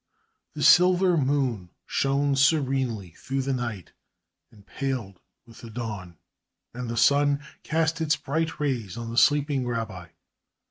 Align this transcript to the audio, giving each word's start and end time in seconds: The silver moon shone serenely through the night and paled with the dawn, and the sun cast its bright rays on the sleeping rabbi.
The 0.55 0.63
silver 0.63 1.15
moon 1.15 1.69
shone 1.85 2.35
serenely 2.35 3.11
through 3.11 3.43
the 3.43 3.53
night 3.53 3.91
and 4.51 4.65
paled 4.65 5.19
with 5.45 5.61
the 5.61 5.69
dawn, 5.69 6.17
and 6.73 6.89
the 6.89 6.97
sun 6.97 7.41
cast 7.61 8.01
its 8.01 8.15
bright 8.15 8.59
rays 8.59 8.97
on 8.97 9.11
the 9.11 9.15
sleeping 9.19 9.67
rabbi. 9.67 10.07